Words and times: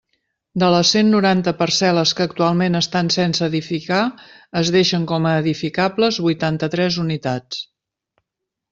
De 0.61 0.67
les 0.75 0.93
cent 0.95 1.11
noranta 1.15 1.53
parcel·les 1.59 2.13
que 2.21 2.27
actualment 2.29 2.79
estan 2.81 3.13
sense 3.17 3.45
edificar 3.49 4.01
es 4.65 4.75
deixen 4.79 5.07
com 5.15 5.31
a 5.33 5.37
edificables 5.45 6.23
vuitanta-tres 6.31 7.03
unitats. 7.09 7.65